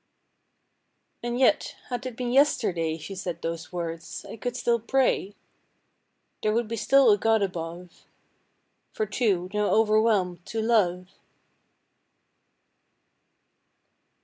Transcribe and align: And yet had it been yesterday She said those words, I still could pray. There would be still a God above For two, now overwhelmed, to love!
And 1.21 1.37
yet 1.39 1.75
had 1.89 2.07
it 2.07 2.15
been 2.15 2.31
yesterday 2.31 2.97
She 2.97 3.13
said 3.13 3.39
those 3.43 3.71
words, 3.71 4.25
I 4.27 4.39
still 4.51 4.79
could 4.79 4.87
pray. 4.87 5.35
There 6.41 6.51
would 6.55 6.67
be 6.67 6.75
still 6.75 7.11
a 7.11 7.19
God 7.19 7.43
above 7.43 8.07
For 8.93 9.05
two, 9.05 9.51
now 9.53 9.67
overwhelmed, 9.67 10.43
to 10.47 10.59
love! 10.59 11.09